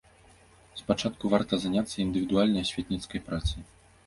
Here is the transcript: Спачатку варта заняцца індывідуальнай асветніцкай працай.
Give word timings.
Спачатку 0.79 1.31
варта 1.33 1.59
заняцца 1.67 1.93
індывідуальнай 2.05 2.65
асветніцкай 2.67 3.25
працай. 3.31 3.61